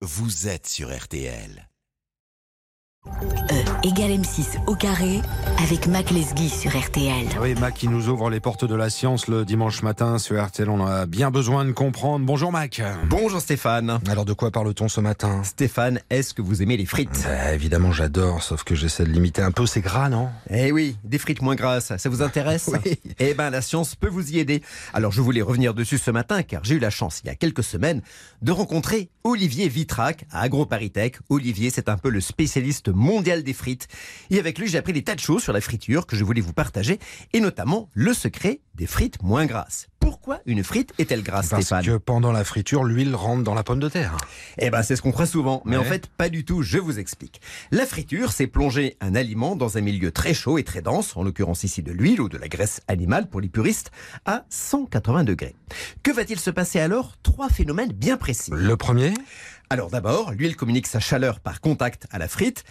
[0.00, 1.67] vous êtes sur RTL.
[3.50, 5.20] E égale M6 au carré
[5.62, 7.26] avec Mac Lesguy sur RTL.
[7.40, 10.68] Oui, Mac qui nous ouvre les portes de la science le dimanche matin sur RTL.
[10.68, 12.26] On a bien besoin de comprendre.
[12.26, 12.82] Bonjour Mac.
[13.08, 13.98] Bonjour Stéphane.
[14.08, 15.42] Alors de quoi parle-t-on ce matin?
[15.42, 17.24] Stéphane, est-ce que vous aimez les frites?
[17.24, 19.66] Bah, Évidemment, j'adore, sauf que j'essaie de limiter un peu.
[19.66, 20.28] C'est gras, non?
[20.50, 22.70] Eh oui, des frites moins grasses, ça vous intéresse?
[22.84, 23.00] Oui.
[23.18, 24.62] Eh ben la science peut vous y aider.
[24.92, 27.34] Alors je voulais revenir dessus ce matin car j'ai eu la chance il y a
[27.34, 28.02] quelques semaines
[28.42, 31.18] de rencontrer Olivier Vitrac à AgroParisTech.
[31.28, 33.88] Olivier, c'est un peu le spécialiste mondial des frites.
[34.30, 36.40] Et avec lui, j'ai appris des tas de choses sur la friture que je voulais
[36.40, 36.98] vous partager
[37.32, 39.88] et notamment le secret des frites moins grasses.
[39.98, 43.62] Pourquoi une frite est-elle grasse, Parce Stéphane que pendant la friture, l'huile rentre dans la
[43.62, 44.16] pomme de terre.
[44.58, 46.62] Eh ben, c'est ce qu'on croit souvent, mais en fait, pas du tout.
[46.62, 47.40] Je vous explique.
[47.72, 51.24] La friture, c'est plonger un aliment dans un milieu très chaud et très dense, en
[51.24, 53.90] l'occurrence ici de l'huile ou de la graisse animale pour les puristes,
[54.24, 55.56] à 180 degrés.
[56.08, 58.50] Que va-t-il se passer alors Trois phénomènes bien précis.
[58.50, 59.12] Le premier?
[59.68, 62.64] Alors d'abord, l'huile communique sa chaleur par contact à la frite.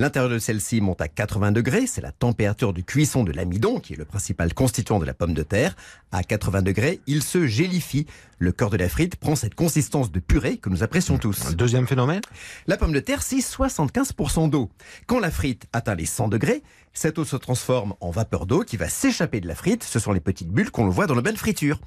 [0.00, 3.92] L'intérieur de celle-ci monte à 80 degrés, c'est la température de cuisson de l'amidon qui
[3.92, 5.76] est le principal constituant de la pomme de terre.
[6.10, 8.06] À 80 degrés, il se gélifie.
[8.38, 11.54] Le cœur de la frite prend cette consistance de purée que nous apprécions tous.
[11.54, 12.22] Deuxième phénomène?
[12.66, 14.70] La pomme de terre, c'est 75% d'eau.
[15.06, 16.62] Quand la frite atteint les 100 degrés,
[16.94, 19.84] cette eau se transforme en vapeur d'eau qui va s'échapper de la frite.
[19.84, 21.78] Ce sont les petites bulles qu'on le voit dans le bain de friture.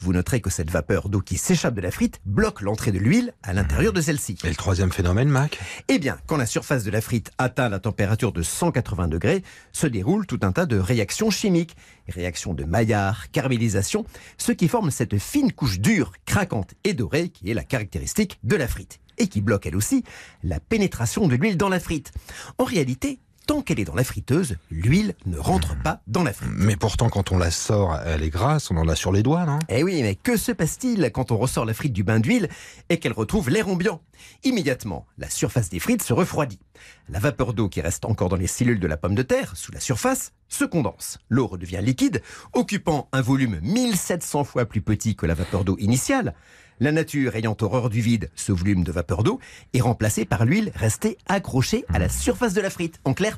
[0.00, 3.32] Vous noterez que cette vapeur d'eau qui s'échappe de la frite bloque l'entrée de l'huile
[3.42, 4.36] à l'intérieur de celle-ci.
[4.42, 5.58] Et le troisième phénomène, Mac?
[5.88, 9.86] Eh bien, quand la surface de la frite atteint la température de 180 degrés, se
[9.86, 11.76] déroule tout un tas de réactions chimiques.
[12.08, 14.04] Réactions de Maillard, caramélisation,
[14.38, 18.56] ce qui forme cette fine couche dure, craquante et dorée qui est la caractéristique de
[18.56, 19.00] la frite.
[19.18, 20.02] Et qui bloque elle aussi
[20.42, 22.12] la pénétration de l'huile dans la frite.
[22.56, 26.50] En réalité, tant qu'elle est dans la friteuse, l'huile ne rentre pas dans la frite.
[26.54, 29.44] Mais pourtant, quand on la sort, elle est grasse, on en a sur les doigts,
[29.44, 29.58] non?
[29.68, 32.48] Eh oui, mais que se passe-t-il quand on ressort la frite du bain d'huile
[32.88, 34.00] et qu'elle retrouve l'air ambiant?
[34.44, 36.60] Immédiatement, la surface des frites se refroidit.
[37.08, 39.72] La vapeur d'eau qui reste encore dans les cellules de la pomme de terre, sous
[39.72, 41.18] la surface, se condense.
[41.28, 42.22] L'eau redevient liquide,
[42.52, 46.34] occupant un volume 1700 fois plus petit que la vapeur d'eau initiale.
[46.80, 49.38] La nature ayant horreur du vide, ce volume de vapeur d'eau
[49.74, 53.00] est remplacé par l'huile restée accrochée à la surface de la frite.
[53.04, 53.36] En clair,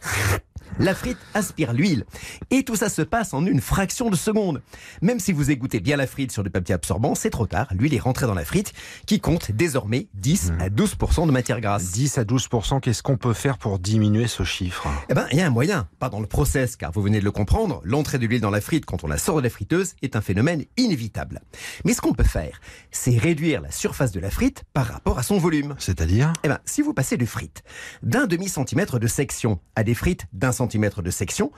[0.79, 2.05] la frite aspire l'huile.
[2.51, 4.63] Et tout ça se passe en une fraction de seconde.
[5.01, 7.69] Même si vous égouttez bien la frite sur du papier absorbant, c'est trop tard.
[7.73, 8.73] L'huile est rentrée dans la frite,
[9.07, 11.93] qui compte désormais 10 à 12% de matière grasse.
[11.93, 14.89] 10 à 12% qu'est-ce qu'on peut faire pour diminuer ce chiffre?
[15.09, 15.89] Eh ben, il y a un moyen.
[15.99, 17.81] Pas dans le process, car vous venez de le comprendre.
[17.85, 20.21] L'entrée de l'huile dans la frite quand on la sort de la friteuse est un
[20.21, 21.41] phénomène inévitable.
[21.85, 22.61] Mais ce qu'on peut faire,
[22.91, 25.75] c'est réduire la surface de la frite par rapport à son volume.
[25.79, 26.33] C'est-à-dire?
[26.45, 27.63] Eh ben, si vous passez de frites
[28.03, 31.53] d'un demi-centimètre de section à des frites d'un centimètre de section,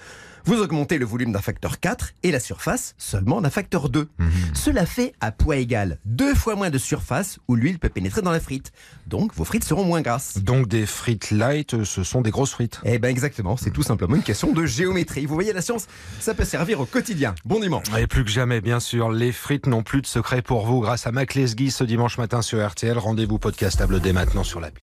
[0.45, 4.09] vous augmentez le volume d'un facteur 4 et la surface seulement d'un facteur 2.
[4.53, 8.31] Cela fait à poids égal deux fois moins de surface où l'huile peut pénétrer dans
[8.31, 8.73] la frite.
[9.07, 10.39] Donc vos frites seront moins grasses.
[10.39, 12.81] Donc des frites light, ce sont des grosses frites.
[12.85, 15.27] Eh ben exactement, c'est tout simplement une question de géométrie.
[15.27, 15.87] Vous voyez la science,
[16.21, 17.35] ça peut servir au quotidien.
[17.45, 17.87] Bon dimanche.
[17.99, 21.07] Et plus que jamais, bien sûr, les frites n'ont plus de secret pour vous grâce
[21.07, 22.99] à Mac Lesguy ce dimanche matin sur RTL.
[22.99, 24.84] Rendez-vous podcastable dès maintenant sur l'appli.